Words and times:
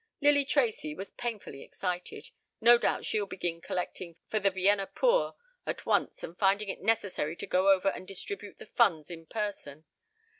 Lily 0.19 0.45
Tracy 0.45 0.95
was 0.95 1.11
painfully 1.11 1.61
excited. 1.61 2.31
No 2.59 2.79
doubt 2.79 3.05
she'll 3.05 3.27
begin 3.27 3.61
collecting 3.61 4.15
for 4.31 4.39
the 4.39 4.49
Vienna 4.49 4.87
poor 4.87 5.35
at 5.63 5.85
once 5.85 6.23
and 6.23 6.35
finding 6.39 6.69
it 6.69 6.81
necessary 6.81 7.35
to 7.35 7.45
go 7.45 7.69
over 7.69 7.89
and 7.89 8.07
distribute 8.07 8.57
the 8.57 8.65
funds 8.65 9.11
in 9.11 9.27
person. 9.27 9.85